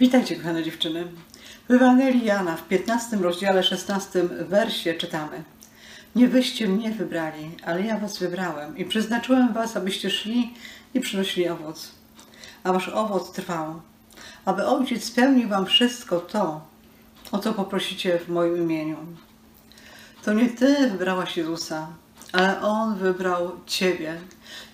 Witajcie, 0.00 0.36
kochane 0.36 0.62
dziewczyny. 0.62 1.06
W 1.68 1.72
Ewangelii 1.72 2.24
Jana 2.24 2.56
w 2.56 2.68
15 2.68 3.16
rozdziale 3.16 3.62
16 3.62 4.22
wersie 4.28 4.94
czytamy 4.94 5.42
Nie 6.16 6.28
wyście 6.28 6.68
mnie 6.68 6.90
wybrali, 6.90 7.50
ale 7.64 7.82
ja 7.82 7.98
was 7.98 8.18
wybrałem 8.18 8.78
i 8.78 8.84
przeznaczyłem 8.84 9.52
was, 9.52 9.76
abyście 9.76 10.10
szli 10.10 10.54
i 10.94 11.00
przynosili 11.00 11.48
owoc. 11.48 11.90
A 12.64 12.72
wasz 12.72 12.88
owoc 12.88 13.32
trwał, 13.32 13.80
aby 14.44 14.66
Ojciec 14.66 15.04
spełnił 15.04 15.48
wam 15.48 15.66
wszystko 15.66 16.20
to, 16.20 16.60
o 17.32 17.38
co 17.38 17.52
poprosicie 17.52 18.18
w 18.18 18.28
moim 18.28 18.56
imieniu. 18.56 18.96
To 20.24 20.32
nie 20.32 20.48
ty 20.48 20.90
wybrałaś 20.90 21.36
Jezusa, 21.36 21.88
ale 22.32 22.60
On 22.60 22.96
wybrał 22.98 23.50
ciebie 23.66 24.20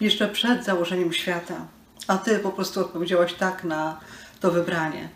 jeszcze 0.01 0.29
przed 0.29 0.65
założeniem 0.65 1.13
świata, 1.13 1.67
a 2.07 2.19
ty 2.19 2.39
po 2.39 2.51
prostu 2.51 2.81
odpowiedziałaś 2.81 3.35
tak 3.35 3.65
na 3.65 4.01
to 4.41 4.51
wybranie. 4.51 5.09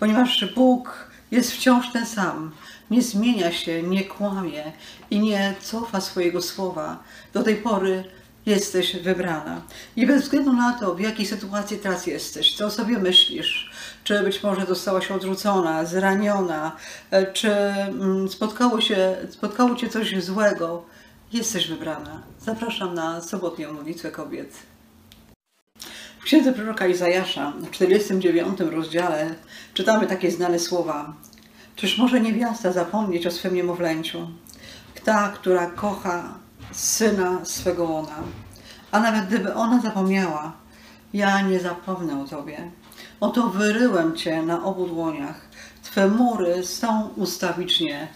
Ponieważ 0.00 0.44
Bóg 0.54 1.10
jest 1.30 1.52
wciąż 1.52 1.92
ten 1.92 2.06
sam, 2.06 2.50
nie 2.90 3.02
zmienia 3.02 3.52
się, 3.52 3.82
nie 3.82 4.04
kłamie 4.04 4.72
i 5.10 5.20
nie 5.20 5.54
cofa 5.60 6.00
swojego 6.00 6.42
słowa. 6.42 7.02
Do 7.32 7.42
tej 7.42 7.56
pory 7.56 8.04
jesteś 8.46 8.96
wybrana. 8.96 9.60
I 9.96 10.06
bez 10.06 10.22
względu 10.22 10.52
na 10.52 10.72
to, 10.72 10.94
w 10.94 11.00
jakiej 11.00 11.26
sytuacji 11.26 11.78
teraz 11.78 12.06
jesteś, 12.06 12.56
co 12.56 12.66
o 12.66 12.70
sobie 12.70 12.98
myślisz, 12.98 13.70
czy 14.04 14.22
być 14.22 14.42
może 14.42 14.66
zostałaś 14.66 15.10
odrzucona, 15.10 15.84
zraniona, 15.84 16.76
e, 17.10 17.32
czy 17.32 17.52
mm, 17.52 18.28
spotkało, 18.28 18.80
się, 18.80 19.16
spotkało 19.30 19.74
cię 19.74 19.88
coś 19.88 20.24
złego, 20.24 20.84
jesteś 21.32 21.68
wybrana. 21.68 22.22
Zapraszam 22.40 22.94
na 22.94 23.20
sobotnią 23.20 23.72
modlitwę 23.72 24.10
kobiet. 24.10 24.52
Księdze 26.30 26.52
proroka 26.52 26.86
Izajasza 26.86 27.52
w 27.56 27.70
49 27.70 28.60
rozdziale 28.60 29.34
czytamy 29.74 30.06
takie 30.06 30.30
znane 30.30 30.58
słowa. 30.58 31.12
Czyż 31.76 31.98
może 31.98 32.20
niewiasta 32.20 32.72
zapomnieć 32.72 33.26
o 33.26 33.30
swym 33.30 33.54
niemowlęciu? 33.54 34.28
Ta, 35.04 35.28
która 35.28 35.66
kocha 35.66 36.34
syna 36.72 37.44
swego 37.44 37.84
łona. 37.84 38.16
A 38.92 39.00
nawet 39.00 39.26
gdyby 39.26 39.54
ona 39.54 39.80
zapomniała, 39.80 40.52
ja 41.12 41.40
nie 41.40 41.60
zapomnę 41.60 42.22
o 42.22 42.24
tobie. 42.24 42.70
Oto 43.20 43.48
wyryłem 43.48 44.16
cię 44.16 44.42
na 44.42 44.64
obu 44.64 44.86
dłoniach. 44.86 45.40
Twe 45.82 46.08
mury 46.08 46.66
są 46.66 47.08
ustawicznie 47.16 48.08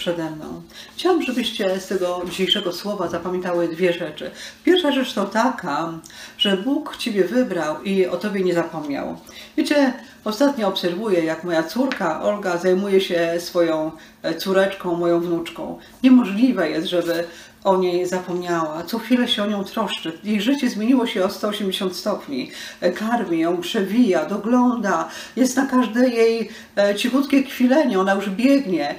przede 0.00 0.30
mną. 0.30 0.62
Chciałam, 0.96 1.22
żebyście 1.22 1.80
z 1.80 1.86
tego 1.86 2.22
dzisiejszego 2.26 2.72
słowa 2.72 3.08
zapamiętały 3.08 3.68
dwie 3.68 3.92
rzeczy. 3.92 4.30
Pierwsza 4.64 4.92
rzecz 4.92 5.14
to 5.14 5.24
taka, 5.24 5.92
że 6.38 6.56
Bóg 6.56 6.96
Ciebie 6.96 7.24
wybrał 7.24 7.82
i 7.82 8.06
o 8.06 8.16
Tobie 8.16 8.40
nie 8.44 8.54
zapomniał. 8.54 9.16
Wiecie, 9.56 9.92
ostatnio 10.24 10.68
obserwuję, 10.68 11.24
jak 11.24 11.44
moja 11.44 11.62
córka 11.62 12.22
Olga 12.22 12.58
zajmuje 12.58 13.00
się 13.00 13.34
swoją 13.38 13.90
córeczką, 14.38 14.96
moją 14.96 15.20
wnuczką. 15.20 15.78
Niemożliwe 16.02 16.70
jest, 16.70 16.86
żeby 16.86 17.24
o 17.64 17.76
niej 17.76 18.06
zapomniała. 18.06 18.82
Co 18.82 18.98
chwilę 18.98 19.28
się 19.28 19.42
o 19.42 19.46
nią 19.46 19.64
troszczy. 19.64 20.18
Jej 20.24 20.40
życie 20.40 20.70
zmieniło 20.70 21.06
się 21.06 21.24
o 21.24 21.30
180 21.30 21.96
stopni. 21.96 22.50
E, 22.80 22.92
karmi 22.92 23.38
ją, 23.38 23.60
przewija, 23.60 24.24
dogląda. 24.24 25.08
Jest 25.36 25.56
na 25.56 25.66
każde 25.66 26.08
jej 26.08 26.50
e, 26.76 26.94
cichutkie 26.94 27.42
kwilenie. 27.42 28.00
Ona 28.00 28.14
już 28.14 28.30
biegnie. 28.30 28.94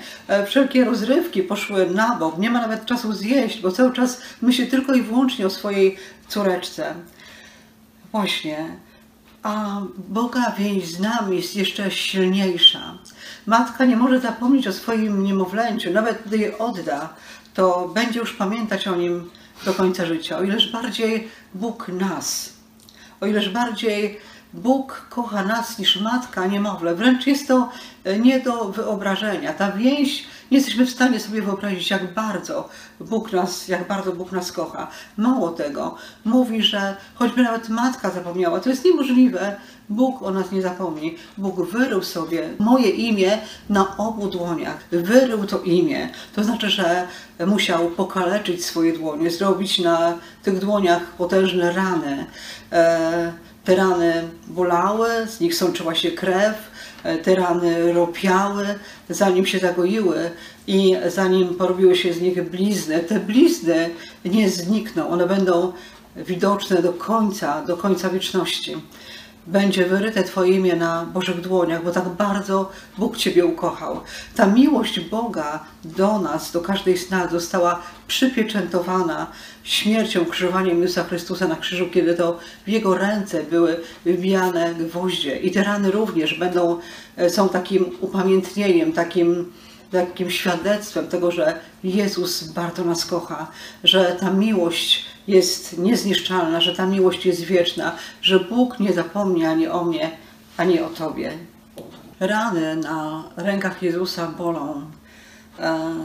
Wszelkie 0.45 0.85
rozrywki 0.85 1.43
poszły 1.43 1.89
na 1.89 2.15
bok. 2.15 2.37
Nie 2.37 2.49
ma 2.49 2.61
nawet 2.61 2.85
czasu 2.85 3.13
zjeść, 3.13 3.61
bo 3.61 3.71
cały 3.71 3.93
czas 3.93 4.21
myśli 4.41 4.67
tylko 4.67 4.93
i 4.93 5.01
wyłącznie 5.01 5.45
o 5.45 5.49
swojej 5.49 5.97
córeczce. 6.27 6.93
Właśnie. 8.11 8.75
A 9.43 9.81
Boga 9.97 10.53
więź 10.57 10.85
z 10.85 10.99
nami 10.99 11.37
jest 11.37 11.55
jeszcze 11.55 11.91
silniejsza. 11.91 12.97
Matka 13.45 13.85
nie 13.85 13.95
może 13.95 14.19
zapomnieć 14.19 14.67
o 14.67 14.73
swoim 14.73 15.23
niemowlęciu, 15.23 15.91
nawet 15.91 16.21
gdy 16.25 16.37
je 16.37 16.57
odda, 16.57 17.09
to 17.53 17.91
będzie 17.93 18.19
już 18.19 18.33
pamiętać 18.33 18.87
o 18.87 18.95
nim 18.95 19.29
do 19.65 19.73
końca 19.73 20.05
życia. 20.05 20.37
O 20.37 20.43
ileż 20.43 20.71
bardziej 20.71 21.27
Bóg 21.53 21.87
nas, 21.87 22.53
o 23.21 23.25
ileż 23.25 23.49
bardziej 23.49 24.19
Bóg 24.53 25.05
kocha 25.09 25.43
nas 25.43 25.79
niż 25.79 26.01
matka 26.01 26.45
niemowlę. 26.45 26.95
Wręcz 26.95 27.27
jest 27.27 27.47
to 27.47 27.69
nie 28.19 28.39
do 28.39 28.65
wyobrażenia. 28.65 29.53
Ta 29.53 29.71
więź 29.71 30.27
nie 30.51 30.57
jesteśmy 30.57 30.85
w 30.85 30.89
stanie 30.89 31.19
sobie 31.19 31.41
wyobrazić, 31.41 31.89
jak 31.89 32.13
bardzo 32.13 32.69
Bóg 32.99 33.33
nas, 33.33 33.67
jak 33.67 33.87
bardzo 33.87 34.11
Bóg 34.11 34.31
nas 34.31 34.51
kocha. 34.51 34.87
Mało 35.17 35.49
tego, 35.49 35.95
mówi, 36.25 36.63
że 36.63 36.95
choćby 37.15 37.43
nawet 37.43 37.69
matka 37.69 38.09
zapomniała, 38.09 38.59
to 38.59 38.69
jest 38.69 38.85
niemożliwe. 38.85 39.55
Bóg 39.89 40.23
o 40.23 40.31
nas 40.31 40.51
nie 40.51 40.61
zapomni. 40.61 41.17
Bóg 41.37 41.69
wyrył 41.69 42.03
sobie 42.03 42.49
moje 42.59 42.89
imię 42.89 43.37
na 43.69 43.97
obu 43.97 44.27
dłoniach. 44.27 44.77
Wyrył 44.91 45.45
to 45.45 45.59
imię. 45.59 46.09
To 46.35 46.43
znaczy, 46.43 46.69
że 46.69 47.07
musiał 47.47 47.89
pokaleczyć 47.89 48.65
swoje 48.65 48.93
dłonie, 48.93 49.29
zrobić 49.29 49.79
na 49.79 50.13
tych 50.43 50.59
dłoniach 50.59 51.03
potężne 51.03 51.71
rany. 51.71 52.25
E, 52.71 53.33
te 53.65 53.75
rany 53.75 54.29
bolały, 54.47 55.09
z 55.27 55.39
nich 55.39 55.55
sączyła 55.55 55.95
się 55.95 56.11
krew, 56.11 56.71
E, 57.03 57.17
te 57.17 57.35
rany 57.35 57.93
ropiały, 57.93 58.65
zanim 59.09 59.45
się 59.45 59.59
zagoiły 59.59 60.31
i 60.67 60.95
zanim 61.07 61.55
porobiły 61.55 61.95
się 61.95 62.13
z 62.13 62.21
nich 62.21 62.49
blizny. 62.49 62.99
Te 62.99 63.19
blizny 63.19 63.89
nie 64.25 64.49
znikną, 64.49 65.09
one 65.09 65.27
będą 65.27 65.73
widoczne 66.15 66.81
do 66.81 66.93
końca, 66.93 67.65
do 67.65 67.77
końca 67.77 68.09
wieczności 68.09 68.75
będzie 69.47 69.85
wyryte 69.85 70.23
Twoje 70.23 70.51
imię 70.51 70.75
na 70.75 71.05
Bożych 71.05 71.41
dłoniach, 71.41 71.83
bo 71.83 71.91
tak 71.91 72.09
bardzo 72.09 72.71
Bóg 72.97 73.17
Ciebie 73.17 73.45
ukochał. 73.45 74.01
Ta 74.35 74.45
miłość 74.45 74.99
Boga 74.99 75.59
do 75.85 76.19
nas, 76.19 76.51
do 76.51 76.61
każdej 76.61 76.97
z 76.97 77.09
nas 77.09 77.31
została 77.31 77.79
przypieczętowana 78.07 79.27
śmiercią, 79.63 80.25
krzyżowaniem 80.25 80.81
Jezusa 80.81 81.03
Chrystusa 81.03 81.47
na 81.47 81.55
krzyżu, 81.55 81.89
kiedy 81.93 82.13
to 82.13 82.39
w 82.65 82.69
Jego 82.69 82.97
ręce 82.97 83.43
były 83.43 83.79
wybijane 84.05 84.75
gwoździe. 84.75 85.39
I 85.39 85.51
te 85.51 85.63
rany 85.63 85.91
również 85.91 86.39
będą, 86.39 86.79
e, 87.17 87.29
są 87.29 87.49
takim 87.49 87.85
upamiętnieniem, 88.01 88.93
takim 88.93 89.51
takim 89.91 90.31
świadectwem 90.31 91.07
tego, 91.07 91.31
że 91.31 91.59
Jezus 91.83 92.43
bardzo 92.43 92.83
nas 92.83 93.05
kocha, 93.05 93.47
że 93.83 94.17
ta 94.19 94.31
miłość 94.31 95.05
jest 95.27 95.77
niezniszczalna, 95.77 96.61
że 96.61 96.75
ta 96.75 96.85
miłość 96.85 97.25
jest 97.25 97.41
wieczna, 97.41 97.95
że 98.21 98.39
Bóg 98.39 98.79
nie 98.79 98.93
zapomni 98.93 99.45
ani 99.45 99.67
o 99.67 99.83
mnie, 99.83 100.11
ani 100.57 100.79
o 100.79 100.89
Tobie. 100.89 101.31
Rany 102.19 102.75
na 102.75 103.23
rękach 103.37 103.83
Jezusa 103.83 104.27
bolą. 104.27 104.81
E, 105.59 105.95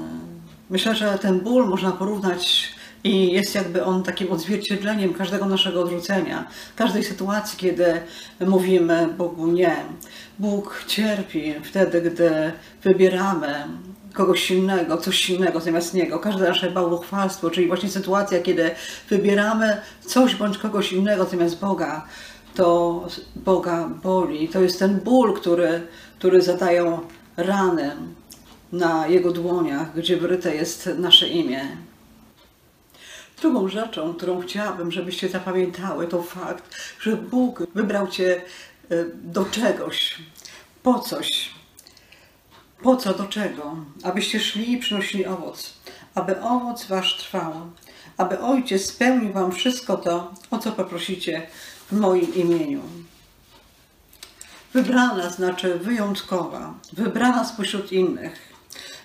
myślę, 0.71 0.95
że 0.95 1.19
ten 1.19 1.41
ból 1.41 1.67
można 1.69 1.93
porównać 1.93 2.75
i 3.05 3.33
jest 3.33 3.55
jakby 3.55 3.85
on 3.85 4.03
takim 4.03 4.33
odzwierciedleniem 4.33 5.15
każdego 5.15 5.47
naszego 5.47 5.83
odrzucenia, 5.83 6.49
każdej 6.77 7.05
sytuacji, 7.05 7.59
kiedy 7.59 8.01
mówimy 8.41 9.09
Bogu 9.19 9.47
nie. 9.47 9.77
Bóg 10.39 10.85
cierpi 10.87 11.55
wtedy, 11.63 12.03
gdy 12.03 12.53
wybieramy 12.83 13.65
kogoś 14.17 14.51
innego, 14.51 14.97
coś 14.97 15.31
innego 15.31 15.61
zamiast 15.61 15.95
Niego. 15.95 16.19
Każde 16.19 16.49
nasze 16.49 16.71
bałwochwalstwo, 16.71 17.51
czyli 17.51 17.67
właśnie 17.67 17.89
sytuacja, 17.89 18.43
kiedy 18.43 18.71
wybieramy 19.09 19.81
coś 20.01 20.35
bądź 20.35 20.59
kogoś 20.59 20.93
innego 20.93 21.25
zamiast 21.25 21.61
Boga, 21.61 22.07
to 22.55 23.09
Boga 23.37 23.89
boli. 24.03 24.49
To 24.49 24.61
jest 24.61 24.79
ten 24.79 25.01
ból, 25.01 25.35
który, 25.35 25.87
który 26.19 26.43
zadają 26.43 27.01
rany 27.37 27.97
na 28.73 29.07
Jego 29.07 29.33
dłoniach, 29.33 29.95
gdzie 29.95 30.17
wryte 30.17 30.55
jest 30.55 30.91
nasze 30.99 31.29
imię. 31.29 31.77
Drugą 33.41 33.69
rzeczą, 33.69 34.15
którą 34.15 34.41
chciałabym, 34.41 34.93
żebyście 34.93 35.29
zapamiętały, 35.29 36.07
to 36.07 36.23
fakt, 36.23 36.77
że 37.01 37.17
Bóg 37.17 37.63
wybrał 37.75 38.09
Cię 38.09 38.43
e, 38.91 39.05
do 39.25 39.45
czegoś, 39.45 40.19
po 40.83 40.99
coś. 40.99 41.56
Po 42.87 42.97
co, 42.97 43.15
do 43.15 43.25
czego? 43.25 43.77
Abyście 44.03 44.41
szli 44.41 44.73
i 44.73 44.79
przynosili 44.79 45.27
owoc, 45.27 45.75
aby 46.15 46.41
owoc 46.41 46.85
Wasz 46.85 47.17
trwał, 47.17 47.53
aby 48.17 48.41
Ojciec 48.41 48.87
spełnił 48.87 49.33
Wam 49.33 49.53
wszystko 49.53 49.97
to, 49.97 50.35
o 50.51 50.59
co 50.59 50.73
poprosicie 50.73 51.47
w 51.93 52.01
moim 52.01 52.35
imieniu. 52.35 52.81
Wybrana 54.75 55.31
znaczy 55.31 55.79
wyjątkowa, 55.79 56.75
wybrana 56.93 57.45
spośród 57.45 57.93
innych 57.93 58.53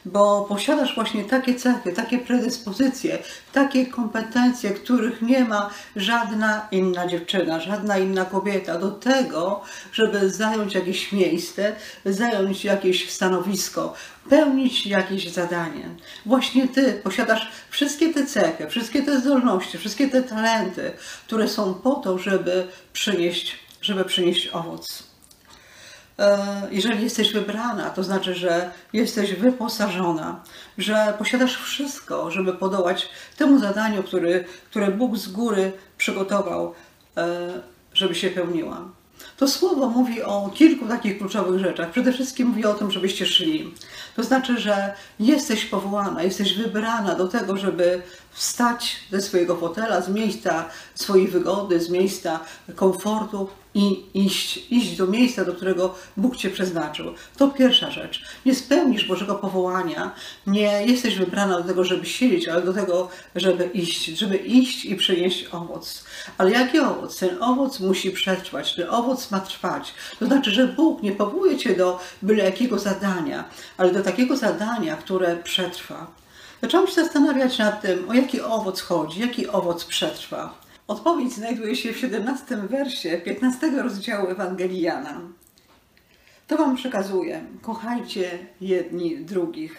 bo 0.06 0.46
posiadasz 0.50 0.96
właśnie 0.96 1.24
takie 1.24 1.56
cechy, 1.56 1.94
takie 1.94 2.18
predyspozycje, 2.18 3.18
takie 3.54 3.86
kompetencje, 3.86 4.70
których 4.70 5.22
nie 5.22 5.46
ma 5.46 5.70
żadna 5.96 6.68
inna 6.72 7.08
dziewczyna, 7.08 7.60
żadna 7.60 7.98
inna 7.98 8.26
kobieta 8.26 8.78
do 8.78 8.92
tego, 8.92 9.62
żeby 9.94 10.30
zająć 10.30 10.74
jakieś 10.74 11.12
miejsce, 11.12 11.76
zająć 12.06 12.66
jakieś 12.66 13.10
stanowisko, 13.10 13.94
pełnić 14.30 14.88
jakieś 14.88 15.30
zadanie. 15.30 15.90
Właśnie 16.26 16.68
ty 16.68 16.94
posiadasz 17.04 17.52
wszystkie 17.70 18.14
te 18.14 18.26
cechy, 18.26 18.70
wszystkie 18.70 19.02
te 19.02 19.20
zdolności, 19.20 19.78
wszystkie 19.78 20.08
te 20.08 20.24
talenty, 20.24 20.92
które 21.28 21.48
są 21.48 21.74
po 21.74 21.96
to, 21.96 22.18
żeby 22.18 22.68
przynieść, 22.94 23.60
żeby 23.82 24.06
przynieść 24.06 24.48
owoc. 24.48 25.11
E, 26.20 26.68
jeżeli 26.72 27.04
jesteś 27.04 27.34
wybrana, 27.34 27.90
to 27.90 28.04
znaczy, 28.04 28.36
że 28.36 28.72
jesteś 28.94 29.34
wyposażona, 29.34 30.44
że 30.78 31.14
posiadasz 31.20 31.58
wszystko, 31.58 32.32
żeby 32.32 32.54
podołać 32.54 33.10
temu 33.38 33.60
zadaniu, 33.60 34.04
który, 34.04 34.46
które 34.70 34.92
Bóg 34.92 35.18
z 35.18 35.28
góry 35.28 35.72
przygotował, 35.98 36.74
e, 37.18 37.50
żeby 37.94 38.16
się 38.16 38.30
pełniła. 38.30 38.86
To 39.38 39.48
słowo 39.48 39.90
mówi 39.90 40.22
o 40.22 40.50
kilku 40.54 40.88
takich 40.88 41.18
kluczowych 41.18 41.60
rzeczach. 41.60 41.92
Przede 41.92 42.14
wszystkim 42.14 42.48
mówi 42.48 42.66
o 42.66 42.74
tym, 42.74 42.92
żebyście 42.92 43.26
szli. 43.26 43.74
To 44.16 44.24
znaczy, 44.24 44.60
że 44.60 44.94
jesteś 45.20 45.66
powołana, 45.66 46.24
jesteś 46.24 46.58
wybrana 46.58 47.16
do 47.16 47.28
tego, 47.28 47.58
żeby 47.58 48.02
wstać 48.32 48.98
ze 49.12 49.22
swojego 49.22 49.56
fotela, 49.58 50.02
z 50.02 50.10
miejsca 50.10 50.66
swojej 50.96 51.28
wygody, 51.28 51.80
z 51.80 51.90
miejsca 51.90 52.40
komfortu 52.76 53.50
i 53.74 54.04
iść, 54.14 54.72
iść 54.72 54.98
do 54.98 55.08
miejsca, 55.08 55.46
do 55.46 55.54
którego 55.54 55.96
Bóg 56.18 56.38
Cię 56.38 56.50
przeznaczył. 56.50 57.14
To 57.38 57.48
pierwsza 57.48 57.92
rzecz. 57.92 58.24
Nie 58.46 58.56
spełnisz 58.56 59.08
Bożego 59.08 59.36
powołania, 59.36 60.12
nie 60.48 60.86
jesteś 60.86 61.16
wybrana 61.16 61.58
do 61.58 61.64
tego, 61.64 61.84
żeby 61.84 62.06
siedzieć, 62.06 62.48
ale 62.48 62.62
do 62.62 62.74
tego, 62.74 63.10
żeby 63.36 63.66
iść, 63.66 64.06
żeby 64.06 64.38
iść 64.38 64.86
i 64.86 64.96
przynieść 64.96 65.48
owoc. 65.52 66.04
Ale 66.38 66.52
jaki 66.52 66.80
owoc? 66.80 67.20
Ten 67.20 67.44
owoc 67.44 67.80
musi 67.80 68.12
przetrwać, 68.12 68.76
ten 68.76 68.90
owoc 68.90 69.32
ma 69.32 69.40
trwać. 69.40 69.94
To 70.20 70.26
znaczy, 70.26 70.52
że 70.52 70.68
Bóg 70.68 71.04
nie 71.04 71.12
powołuje 71.12 71.58
Cię 71.58 71.76
do 71.76 72.00
byle 72.22 72.44
jakiego 72.44 72.80
zadania, 72.80 73.44
ale 73.78 73.94
do 73.94 74.02
takiego 74.02 74.38
zadania, 74.38 74.96
które 74.96 75.38
przetrwa. 75.38 76.08
Zaczęłam 76.62 76.88
się 76.88 76.94
zastanawiać 76.94 77.58
nad 77.58 77.82
tym, 77.82 78.10
o 78.10 78.14
jaki 78.14 78.42
owoc 78.42 78.82
chodzi, 78.82 79.20
jaki 79.20 79.48
owoc 79.48 79.86
przetrwa. 79.86 80.61
Odpowiedź 80.92 81.34
znajduje 81.34 81.76
się 81.76 81.94
w 81.94 81.98
17 81.98 82.58
wersie 82.58 83.22
15 83.26 83.72
rozdziału 83.72 84.28
Ewangelii 84.28 84.82
Jana. 84.82 85.22
To 86.48 86.58
Wam 86.58 86.76
przekazuję. 86.76 87.44
Kochajcie 87.62 88.40
jedni 88.62 89.18
drugich. 89.18 89.76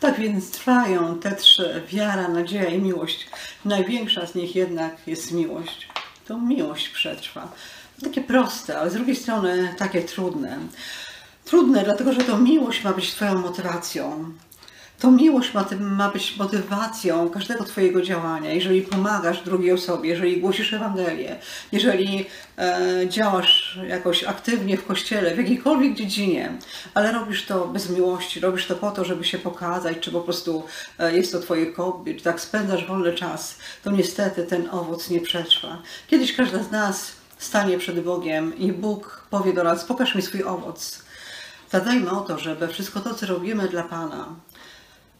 Tak 0.00 0.18
więc 0.20 0.50
trwają 0.50 1.18
te 1.18 1.36
trzy: 1.36 1.82
wiara, 1.88 2.28
nadzieja 2.28 2.68
i 2.68 2.82
miłość. 2.82 3.28
Największa 3.64 4.26
z 4.26 4.34
nich 4.34 4.56
jednak 4.56 4.96
jest 5.06 5.32
miłość. 5.32 5.88
To 6.26 6.38
miłość 6.38 6.88
przetrwa. 6.88 7.52
Takie 8.04 8.20
proste, 8.20 8.78
ale 8.78 8.90
z 8.90 8.94
drugiej 8.94 9.16
strony 9.16 9.74
takie 9.78 10.02
trudne. 10.02 10.58
Trudne, 11.44 11.84
dlatego 11.84 12.12
że 12.12 12.20
to 12.20 12.38
miłość 12.38 12.84
ma 12.84 12.92
być 12.92 13.10
Twoją 13.10 13.38
motywacją. 13.38 14.32
To 14.98 15.10
miłość 15.10 15.54
ma, 15.54 15.66
ma, 15.80 16.08
być 16.08 16.36
motywacją 16.36 17.30
każdego 17.30 17.64
Twojego 17.64 18.02
działania. 18.02 18.52
Jeżeli 18.52 18.82
pomagasz 18.82 19.42
drugiej 19.42 19.72
osobie, 19.72 20.10
jeżeli 20.10 20.40
głosisz 20.40 20.72
Ewangelię, 20.72 21.36
jeżeli 21.72 22.26
e, 22.58 23.04
działasz 23.08 23.78
jakoś 23.88 24.24
aktywnie 24.24 24.76
w 24.76 24.86
kościele, 24.86 25.34
w 25.34 25.38
jakiejkolwiek 25.38 25.94
dziedzinie, 25.94 26.52
ale 26.94 27.12
robisz 27.12 27.46
to 27.46 27.66
bez 27.66 27.90
miłości, 27.90 28.40
robisz 28.40 28.66
to 28.66 28.76
po 28.76 28.90
to, 28.90 29.04
żeby 29.04 29.24
się 29.24 29.38
pokazać, 29.38 29.98
czy 30.00 30.12
po 30.12 30.20
prostu 30.20 30.64
e, 30.98 31.16
jest 31.16 31.32
to 31.32 31.40
Twoje 31.40 31.72
hobby, 31.72 32.14
czy 32.14 32.24
tak 32.24 32.40
spędzasz 32.40 32.86
wolny 32.86 33.12
czas, 33.12 33.58
to 33.84 33.90
niestety 33.90 34.42
ten 34.42 34.68
owoc 34.70 35.10
nie 35.10 35.20
przetrwa. 35.20 35.82
Kiedyś 36.06 36.36
każda 36.36 36.62
z 36.62 36.70
nas 36.70 37.12
stanie 37.38 37.78
przed 37.78 38.00
Bogiem 38.00 38.58
i 38.58 38.72
Bóg 38.72 39.26
powie 39.30 39.52
do 39.52 39.64
nas: 39.64 39.84
Pokaż 39.84 40.14
mi 40.14 40.22
swój 40.22 40.42
owoc. 40.42 41.02
Zadajmy 41.70 42.10
o 42.10 42.20
to, 42.20 42.38
żeby 42.38 42.68
wszystko 42.68 43.00
to, 43.00 43.14
co 43.14 43.26
robimy 43.26 43.68
dla 43.68 43.82
Pana, 43.82 44.26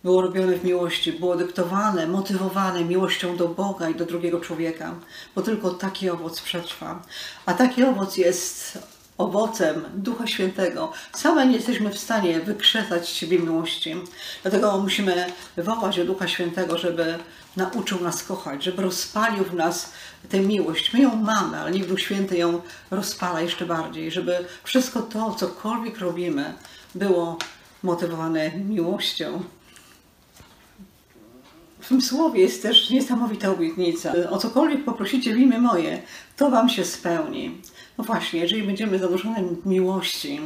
było 0.04 0.22
robione 0.22 0.56
w 0.56 0.64
miłości, 0.64 1.12
było 1.12 1.36
dyktowane, 1.36 2.06
motywowane 2.06 2.84
miłością 2.84 3.36
do 3.36 3.48
Boga 3.48 3.88
i 3.88 3.94
do 3.94 4.06
drugiego 4.06 4.40
człowieka, 4.40 4.94
bo 5.34 5.42
tylko 5.42 5.70
taki 5.70 6.10
owoc 6.10 6.40
przetrwa. 6.40 7.02
A 7.46 7.54
taki 7.54 7.84
owoc 7.84 8.16
jest 8.16 8.78
owocem 9.18 9.84
Ducha 9.94 10.26
Świętego. 10.26 10.92
Same 11.12 11.46
nie 11.46 11.56
jesteśmy 11.56 11.90
w 11.90 11.98
stanie 11.98 12.40
wykrzesać 12.40 13.08
z 13.08 13.12
siebie 13.12 13.38
miłości. 13.38 13.94
Dlatego 14.42 14.78
musimy 14.78 15.26
wołać 15.56 15.98
o 15.98 16.04
Ducha 16.04 16.28
Świętego, 16.28 16.78
żeby 16.78 17.18
nauczył 17.56 18.00
nas 18.00 18.24
kochać, 18.24 18.64
żeby 18.64 18.82
rozpalił 18.82 19.44
w 19.44 19.54
nas 19.54 19.92
tę 20.28 20.40
miłość. 20.40 20.92
My 20.92 21.00
ją 21.00 21.16
mamy, 21.16 21.56
ale 21.60 21.70
niech 21.70 21.88
Duch 21.88 22.00
Święty 22.00 22.36
ją 22.36 22.60
rozpala 22.90 23.40
jeszcze 23.40 23.66
bardziej, 23.66 24.10
żeby 24.10 24.44
wszystko 24.64 25.02
to, 25.02 25.34
cokolwiek 25.34 25.98
robimy, 25.98 26.54
było 26.94 27.38
motywowane 27.82 28.50
miłością. 28.50 29.42
W 31.88 31.90
tym 31.90 32.02
słowie 32.02 32.40
jest 32.40 32.62
też 32.62 32.90
niesamowita 32.90 33.50
obietnica. 33.50 34.12
O 34.30 34.38
cokolwiek 34.38 34.84
poprosicie 34.84 35.34
w 35.34 35.38
imię 35.38 35.58
moje, 35.58 36.02
to 36.36 36.50
wam 36.50 36.68
się 36.68 36.84
spełni. 36.84 37.62
No 37.98 38.04
właśnie, 38.04 38.40
jeżeli 38.40 38.62
będziemy 38.62 38.98
zanurzone 38.98 39.44
miłości, 39.64 40.40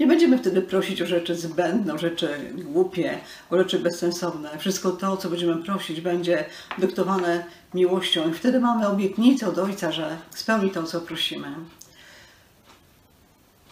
nie 0.00 0.06
będziemy 0.06 0.38
wtedy 0.38 0.62
prosić 0.62 1.02
o 1.02 1.06
rzeczy 1.06 1.34
zbędne, 1.34 1.94
o 1.94 1.98
rzeczy 1.98 2.28
głupie, 2.54 3.18
o 3.50 3.58
rzeczy 3.58 3.78
bezsensowne. 3.78 4.58
Wszystko 4.58 4.90
to, 4.90 5.16
co 5.16 5.28
będziemy 5.28 5.62
prosić, 5.62 6.00
będzie 6.00 6.44
dyktowane 6.78 7.44
miłością 7.74 8.30
i 8.30 8.34
wtedy 8.34 8.60
mamy 8.60 8.88
obietnicę 8.88 9.48
od 9.48 9.58
Ojca, 9.58 9.92
że 9.92 10.16
spełni 10.30 10.70
to, 10.70 10.82
co 10.82 11.00
prosimy. 11.00 11.48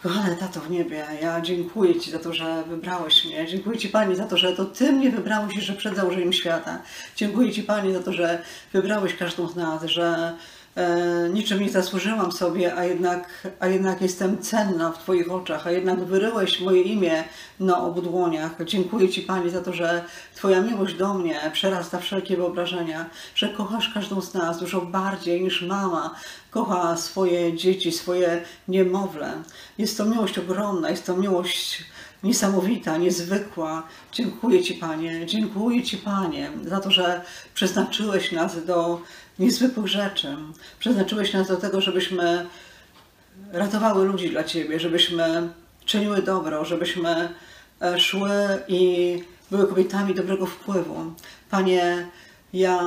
Kochany 0.03 0.35
Tato 0.35 0.59
w 0.59 0.69
niebie, 0.69 1.05
ja 1.21 1.41
dziękuję 1.41 1.99
Ci 1.99 2.11
za 2.11 2.19
to, 2.19 2.33
że 2.33 2.63
wybrałeś 2.63 3.25
mnie. 3.25 3.47
Dziękuję 3.47 3.77
Ci 3.77 3.89
Pani 3.89 4.15
za 4.15 4.25
to, 4.25 4.37
że 4.37 4.55
to 4.55 4.65
Ty 4.65 4.91
mnie 4.91 5.11
wybrałeś 5.11 5.55
jeszcze 5.55 5.73
przed 5.73 5.95
założeniem 5.95 6.33
świata. 6.33 6.81
Dziękuję 7.15 7.51
Ci 7.51 7.63
Pani 7.63 7.93
za 7.93 8.03
to, 8.03 8.13
że 8.13 8.41
wybrałeś 8.73 9.15
każdą 9.15 9.47
z 9.47 9.55
nas, 9.55 9.83
że 9.83 10.33
niczym 11.33 11.59
nie 11.59 11.69
zasłużyłam 11.69 12.31
sobie, 12.31 12.75
a 12.75 12.85
jednak, 12.85 13.47
a 13.59 13.67
jednak 13.67 14.01
jestem 14.01 14.41
cenna 14.41 14.91
w 14.91 14.97
Twoich 14.97 15.31
oczach, 15.31 15.67
a 15.67 15.71
jednak 15.71 16.03
wyryłeś 16.03 16.61
moje 16.61 16.81
imię 16.81 17.23
na 17.59 17.77
obu 17.83 18.01
dłoniach. 18.01 18.51
Dziękuję 18.65 19.09
Ci 19.09 19.21
Pani 19.21 19.49
za 19.49 19.61
to, 19.61 19.73
że 19.73 20.03
Twoja 20.35 20.61
miłość 20.61 20.95
do 20.95 21.13
mnie 21.13 21.39
przerasta 21.53 21.99
wszelkie 21.99 22.37
wyobrażenia, 22.37 23.05
że 23.35 23.49
kochasz 23.49 23.93
każdą 23.93 24.21
z 24.21 24.33
nas 24.33 24.59
dużo 24.59 24.81
bardziej 24.81 25.43
niż 25.43 25.61
mama 25.61 26.15
kocha 26.51 26.97
swoje 26.97 27.57
dzieci, 27.57 27.91
swoje 27.91 28.41
niemowlę. 28.67 29.33
Jest 29.77 29.97
to 29.97 30.05
miłość 30.05 30.39
ogromna, 30.39 30.89
jest 30.89 31.05
to 31.05 31.17
miłość 31.17 31.83
niesamowita, 32.23 32.97
niezwykła. 32.97 33.83
Dziękuję 34.11 34.63
Ci, 34.63 34.73
Panie, 34.73 35.25
dziękuję 35.25 35.83
Ci, 35.83 35.97
Panie, 35.97 36.51
za 36.65 36.79
to, 36.79 36.91
że 36.91 37.21
przeznaczyłeś 37.53 38.31
nas 38.31 38.65
do 38.65 39.01
niezwykłych 39.41 39.87
rzeczy. 39.87 40.35
Przeznaczyłeś 40.79 41.33
nas 41.33 41.47
do 41.47 41.57
tego, 41.57 41.81
żebyśmy 41.81 42.45
ratowały 43.51 44.05
ludzi 44.05 44.29
dla 44.29 44.43
Ciebie, 44.43 44.79
żebyśmy 44.79 45.49
czyniły 45.85 46.21
dobro, 46.21 46.65
żebyśmy 46.65 47.29
e, 47.81 47.99
szły 47.99 48.31
i 48.67 49.23
były 49.51 49.67
kobietami 49.67 50.15
dobrego 50.15 50.45
wpływu. 50.45 51.13
Panie, 51.49 52.07
ja 52.53 52.79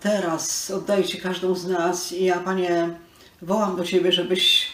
teraz 0.00 0.70
oddaję 0.70 1.04
Ci 1.04 1.18
każdą 1.20 1.54
z 1.54 1.66
nas 1.66 2.12
i 2.12 2.24
ja, 2.24 2.40
Panie, 2.40 2.88
wołam 3.42 3.76
do 3.76 3.84
Ciebie, 3.84 4.12
żebyś 4.12 4.72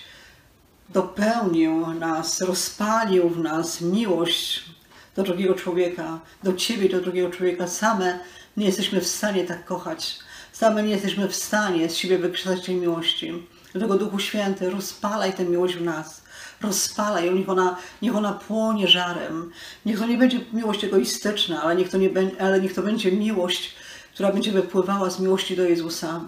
dopełnił 0.88 1.86
nas, 1.86 2.40
rozpalił 2.40 3.28
w 3.30 3.38
nas 3.38 3.80
miłość 3.80 4.64
do 5.16 5.22
drugiego 5.22 5.54
człowieka, 5.54 6.20
do 6.42 6.52
Ciebie, 6.52 6.88
do 6.88 7.00
drugiego 7.00 7.30
człowieka. 7.30 7.66
Same 7.68 8.18
nie 8.56 8.66
jesteśmy 8.66 9.00
w 9.00 9.06
stanie 9.06 9.44
tak 9.44 9.64
kochać. 9.64 10.18
Same 10.58 10.82
nie 10.82 10.90
jesteśmy 10.90 11.28
w 11.28 11.36
stanie 11.36 11.90
z 11.90 11.96
siebie 11.96 12.18
wykrzesać 12.18 12.64
tej 12.64 12.74
miłości. 12.74 13.32
Dlatego 13.72 13.98
Duchu 13.98 14.18
Święty, 14.18 14.70
rozpalaj 14.70 15.32
tę 15.32 15.44
miłość 15.44 15.74
w 15.76 15.82
nas. 15.82 16.22
Rozpalaj 16.62 17.34
niech 17.34 17.48
ona, 17.48 17.76
niech 18.02 18.16
ona 18.16 18.32
płonie 18.32 18.88
żarem. 18.88 19.50
Niech 19.86 19.98
to 19.98 20.06
nie 20.06 20.18
będzie 20.18 20.40
miłość 20.52 20.84
egoistyczna, 20.84 21.62
ale 21.62 21.76
niech 21.76 21.88
to, 21.88 21.98
nie, 21.98 22.10
ale 22.40 22.60
niech 22.60 22.74
to 22.74 22.82
będzie 22.82 23.12
miłość, 23.12 23.74
która 24.14 24.32
będzie 24.32 24.52
wypływała 24.52 25.10
z 25.10 25.20
miłości 25.20 25.56
do 25.56 25.64
Jezusa. 25.64 26.20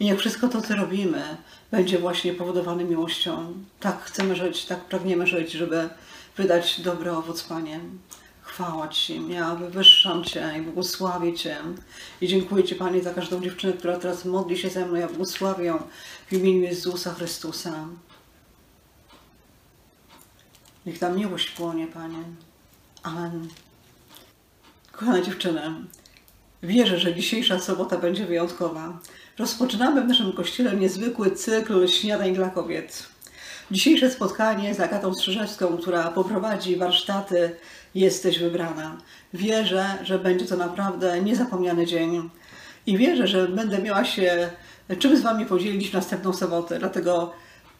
I 0.00 0.04
niech 0.04 0.18
wszystko 0.18 0.48
to, 0.48 0.62
co 0.62 0.76
robimy, 0.76 1.22
będzie 1.70 1.98
właśnie 1.98 2.34
powodowane 2.34 2.84
miłością. 2.84 3.54
Tak 3.80 4.02
chcemy 4.02 4.36
żyć, 4.36 4.64
tak 4.64 4.80
pragniemy 4.80 5.26
żyć, 5.26 5.52
żeby 5.52 5.88
wydać 6.36 6.80
dobry 6.80 7.10
owoc, 7.10 7.42
Panie. 7.42 7.80
Chwała 8.56 8.88
Ci, 8.88 9.28
ja 9.28 9.54
wywyższam 9.54 10.24
Cię 10.24 10.54
i 10.58 10.62
błogosławię 10.62 11.34
Cię. 11.34 11.56
I 12.20 12.28
dziękuję 12.28 12.64
Ci, 12.64 12.74
Panie, 12.74 13.02
za 13.02 13.14
każdą 13.14 13.40
dziewczynę, 13.40 13.72
która 13.72 13.98
teraz 13.98 14.24
modli 14.24 14.58
się 14.58 14.70
ze 14.70 14.86
mną. 14.86 14.96
Ja 14.96 15.08
błogosławię 15.08 15.64
ją 15.64 15.78
w 16.26 16.32
imieniu 16.32 16.62
Jezusa 16.62 17.14
Chrystusa. 17.14 17.88
Niech 20.86 20.98
ta 20.98 21.10
miłość 21.10 21.50
płonie, 21.50 21.86
Panie. 21.86 22.22
Amen. 23.02 23.48
Kochana 24.92 25.22
dziewczyna, 25.22 25.74
wierzę, 26.62 26.98
że 26.98 27.14
dzisiejsza 27.14 27.60
sobota 27.60 27.98
będzie 27.98 28.26
wyjątkowa. 28.26 28.98
Rozpoczynamy 29.38 30.02
w 30.02 30.08
naszym 30.08 30.32
kościele 30.32 30.76
niezwykły 30.76 31.30
cykl 31.30 31.88
śniadań 31.88 32.34
dla 32.34 32.50
kobiet. 32.50 33.15
Dzisiejsze 33.70 34.10
spotkanie 34.10 34.74
z 34.74 34.80
Agatą 34.80 35.14
Strzyżewską, 35.14 35.76
która 35.76 36.10
poprowadzi 36.10 36.76
warsztaty 36.76 37.56
Jesteś 37.94 38.38
wybrana. 38.38 38.96
Wierzę, 39.34 39.86
że 40.02 40.18
będzie 40.18 40.46
to 40.46 40.56
naprawdę 40.56 41.22
niezapomniany 41.22 41.86
dzień 41.86 42.30
i 42.86 42.98
wierzę, 42.98 43.26
że 43.26 43.48
będę 43.48 43.78
miała 43.78 44.04
się 44.04 44.50
czym 44.98 45.16
z 45.16 45.20
Wami 45.20 45.46
podzielić 45.46 45.90
w 45.90 45.94
następną 45.94 46.32
sobotę. 46.32 46.78
Dlatego 46.78 47.32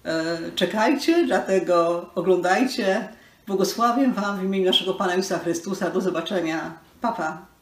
e, 0.04 0.38
czekajcie, 0.54 1.26
dlatego 1.26 2.06
oglądajcie. 2.14 3.08
Błogosławię 3.46 4.08
Wam 4.08 4.40
w 4.40 4.44
imieniu 4.44 4.66
naszego 4.66 4.94
Pana 4.94 5.14
Jezusa 5.14 5.38
Chrystusa. 5.38 5.90
Do 5.90 6.00
zobaczenia. 6.00 6.78
Papa. 7.00 7.16
Pa. 7.16 7.55